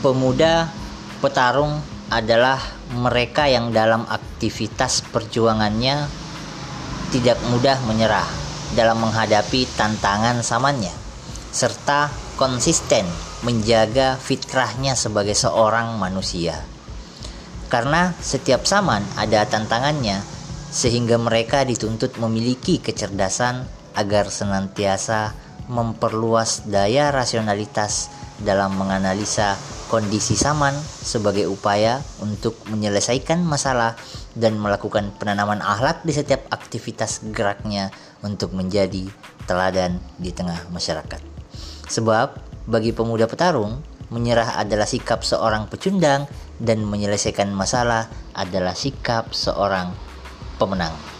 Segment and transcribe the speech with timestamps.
[0.00, 0.72] pemuda
[1.20, 1.76] petarung
[2.08, 2.58] adalah
[2.96, 6.08] mereka yang dalam aktivitas perjuangannya
[7.14, 8.26] tidak mudah menyerah
[8.74, 10.92] dalam menghadapi tantangan zamannya
[11.50, 13.04] serta konsisten
[13.44, 16.62] menjaga fitrahnya sebagai seorang manusia.
[17.70, 20.22] Karena setiap zaman ada tantangannya,
[20.70, 25.34] sehingga mereka dituntut memiliki kecerdasan agar senantiasa
[25.70, 28.10] memperluas daya rasionalitas
[28.42, 29.54] dalam menganalisa
[29.90, 30.70] kondisi zaman
[31.02, 33.98] sebagai upaya untuk menyelesaikan masalah
[34.38, 37.90] dan melakukan penanaman akhlak di setiap aktivitas geraknya
[38.22, 39.10] untuk menjadi
[39.50, 41.18] teladan di tengah masyarakat.
[41.90, 42.38] Sebab
[42.70, 43.82] bagi pemuda petarung,
[44.14, 46.30] menyerah adalah sikap seorang pecundang
[46.62, 48.06] dan menyelesaikan masalah
[48.38, 49.90] adalah sikap seorang
[50.54, 51.19] pemenang.